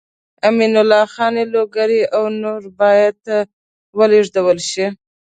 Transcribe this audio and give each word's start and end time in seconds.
امین 0.47 0.73
الله 0.81 1.03
خان 1.13 1.35
لوګری 1.53 2.01
او 2.15 2.23
نور 2.41 2.61
باید 2.79 3.19
ولېږدول 3.97 4.59
شي. 4.69 4.85